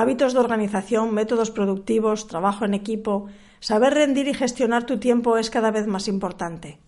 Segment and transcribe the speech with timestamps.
[0.00, 3.26] Hábitos de organización, métodos productivos, trabajo en equipo,
[3.58, 6.78] saber rendir y gestionar tu tiempo es cada vez más importante.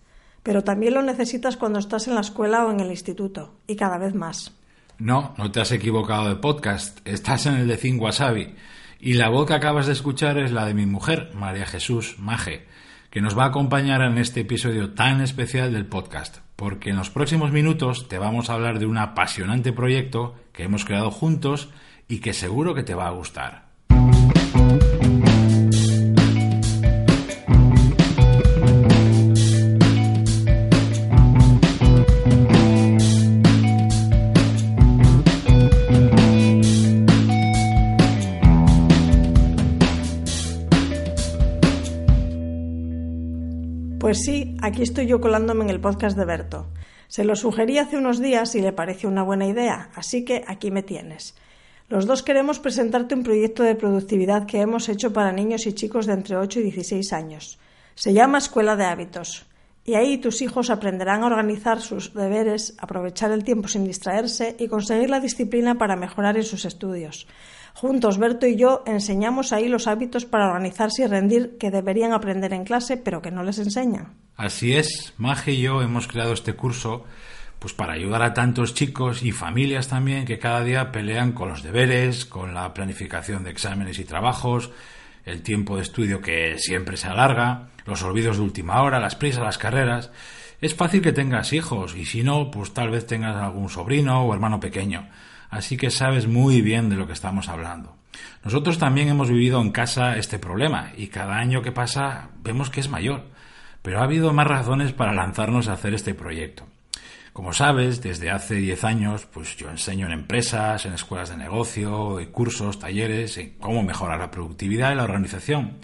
[0.41, 3.99] Pero también lo necesitas cuando estás en la escuela o en el instituto, y cada
[3.99, 4.51] vez más.
[4.97, 8.55] No, no te has equivocado de podcast, estás en el de Cin Wasabi.
[8.99, 12.65] Y la voz que acabas de escuchar es la de mi mujer, María Jesús Maje,
[13.11, 17.09] que nos va a acompañar en este episodio tan especial del podcast, porque en los
[17.09, 21.69] próximos minutos te vamos a hablar de un apasionante proyecto que hemos creado juntos
[22.07, 23.69] y que seguro que te va a gustar.
[44.03, 46.67] Pues sí, aquí estoy yo colándome en el podcast de Berto.
[47.07, 50.71] Se lo sugerí hace unos días y le pareció una buena idea, así que aquí
[50.71, 51.35] me tienes.
[51.87, 56.05] Los dos queremos presentarte un proyecto de productividad que hemos hecho para niños y chicos
[56.05, 57.59] de entre 8 y 16 años.
[57.95, 59.45] Se llama Escuela de Hábitos.
[59.85, 64.67] Y ahí tus hijos aprenderán a organizar sus deberes, aprovechar el tiempo sin distraerse y
[64.69, 67.27] conseguir la disciplina para mejorar en sus estudios.
[67.73, 72.53] Juntos, Berto y yo enseñamos ahí los hábitos para organizarse y rendir que deberían aprender
[72.53, 74.13] en clase, pero que no les enseñan.
[74.37, 77.03] Así es, Maje y yo hemos creado este curso
[77.63, 81.63] pues para ayudar a tantos chicos y familias también que cada día pelean con los
[81.63, 84.69] deberes, con la planificación de exámenes y trabajos,
[85.25, 89.43] el tiempo de estudio que siempre se alarga, los olvidos de última hora, las prisas,
[89.43, 90.11] las carreras.
[90.61, 94.33] Es fácil que tengas hijos y si no, pues tal vez tengas algún sobrino o
[94.33, 95.07] hermano pequeño
[95.53, 97.95] así que sabes muy bien de lo que estamos hablando.
[98.43, 102.79] Nosotros también hemos vivido en casa este problema y cada año que pasa vemos que
[102.79, 103.25] es mayor,
[103.81, 106.65] pero ha habido más razones para lanzarnos a hacer este proyecto.
[107.33, 112.19] Como sabes, desde hace 10 años, pues yo enseño en empresas, en escuelas de negocio,
[112.19, 115.79] en cursos, talleres, en cómo mejorar la productividad y la organización.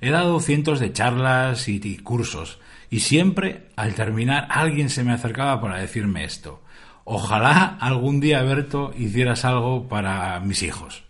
[0.00, 5.12] He dado cientos de charlas y, y cursos, y siempre, al terminar, alguien se me
[5.12, 6.62] acercaba para decirme esto.
[7.04, 11.04] Ojalá algún día, Berto, hicieras algo para mis hijos.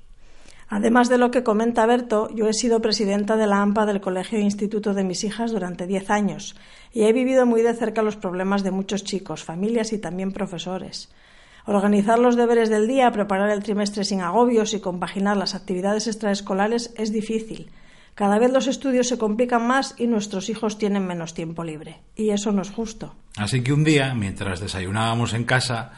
[0.74, 4.40] Además de lo que comenta Berto, yo he sido presidenta de la AMPA del Colegio
[4.40, 6.56] e Instituto de mis hijas durante diez años
[6.92, 11.12] y he vivido muy de cerca los problemas de muchos chicos, familias y también profesores.
[11.64, 16.92] Organizar los deberes del día, preparar el trimestre sin agobios y compaginar las actividades extraescolares
[16.96, 17.70] es difícil,
[18.16, 22.00] cada vez los estudios se complican más y nuestros hijos tienen menos tiempo libre.
[22.16, 23.14] Y eso no es justo.
[23.36, 25.92] Así que un día, mientras desayunábamos en casa,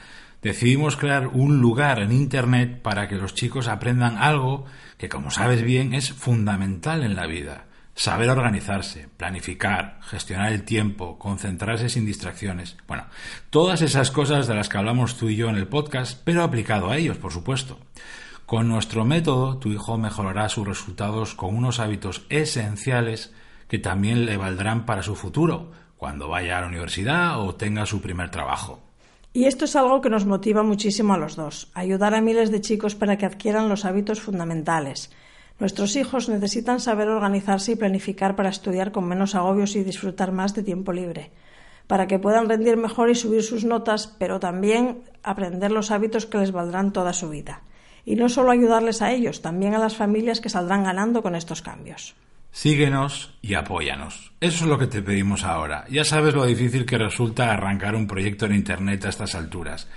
[0.47, 4.65] decidimos crear un lugar en Internet para que los chicos aprendan algo
[4.97, 7.65] que, como sabes bien, es fundamental en la vida.
[7.97, 12.77] Saber organizarse, planificar, gestionar el tiempo, concentrarse sin distracciones.
[12.87, 13.07] Bueno,
[13.51, 16.91] todas esas cosas de las que hablamos tú y yo en el podcast, pero aplicado
[16.91, 17.81] a ellos, por supuesto.
[18.45, 23.35] Con nuestro método, tu hijo mejorará sus resultados con unos hábitos esenciales
[23.67, 28.01] que también le valdrán para su futuro, cuando vaya a la universidad o tenga su
[28.01, 28.86] primer trabajo.
[29.37, 32.63] Y esto es algo que nos motiva muchísimo a los dos, ayudar a miles de
[32.63, 35.11] chicos para que adquieran los hábitos fundamentales.
[35.61, 40.55] Nuestros hijos necesitan saber organizarse y planificar para estudiar con menos agobios y disfrutar más
[40.55, 41.33] de tiempo libre,
[41.87, 46.39] para que puedan rendir mejor y subir sus notas, pero también aprender los hábitos que
[46.39, 47.61] les valdrán toda su vida
[48.07, 51.61] y no solo ayudarles a ellos, también a las familias que saldrán ganando con estos
[51.61, 52.17] cambios.
[52.51, 54.33] Síguenos y apóyanos.
[54.41, 55.85] Eso es lo que te pedimos ahora.
[55.91, 59.89] Ya sabes lo difícil que resulta arrancar un proyecto en Internet a estas alturas.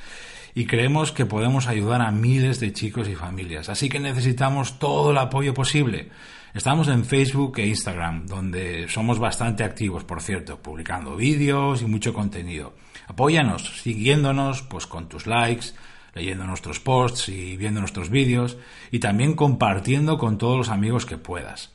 [0.56, 3.70] Y creemos que podemos ayudar a miles de chicos y familias.
[3.70, 6.10] Así que necesitamos todo el apoyo posible.
[6.54, 12.12] Estamos en Facebook e Instagram, donde somos bastante activos, por cierto, publicando vídeos y mucho
[12.14, 12.74] contenido.
[13.08, 15.68] Apóyanos, siguiéndonos, pues con tus likes,
[16.14, 18.58] leyendo nuestros posts y viendo nuestros vídeos
[18.92, 21.72] y también compartiendo con todos los amigos que puedas.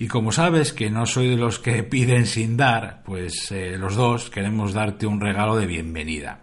[0.00, 3.96] Y como sabes que no soy de los que piden sin dar, pues eh, los
[3.96, 6.42] dos queremos darte un regalo de bienvenida.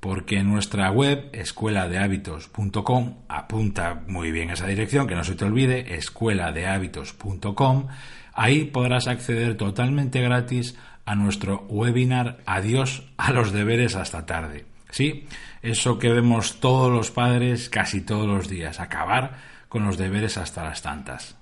[0.00, 5.94] Porque en nuestra web, escueladehábitos.com, apunta muy bien esa dirección, que no se te olvide,
[5.94, 7.86] escueladehábitos.com,
[8.32, 14.66] ahí podrás acceder totalmente gratis a nuestro webinar Adiós a los deberes hasta tarde.
[14.90, 15.26] Sí,
[15.62, 19.36] eso que vemos todos los padres casi todos los días, acabar
[19.68, 21.39] con los deberes hasta las tantas.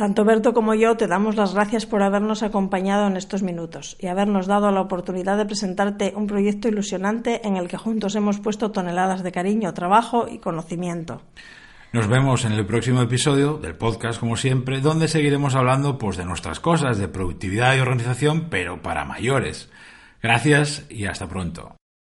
[0.00, 4.06] Tanto Berto como yo te damos las gracias por habernos acompañado en estos minutos y
[4.06, 8.70] habernos dado la oportunidad de presentarte un proyecto ilusionante en el que juntos hemos puesto
[8.70, 11.20] toneladas de cariño, trabajo y conocimiento.
[11.92, 16.24] Nos vemos en el próximo episodio del podcast, como siempre, donde seguiremos hablando pues, de
[16.24, 19.68] nuestras cosas, de productividad y organización, pero para mayores.
[20.22, 21.76] Gracias y hasta pronto.